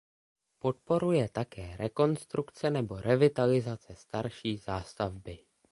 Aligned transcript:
Podporuje 0.59 1.29
také 1.29 1.75
rekonstrukce 1.77 2.69
nebo 2.69 2.97
revitalizace 3.01 3.95
starší 3.95 4.57
zástavby. 4.57 5.39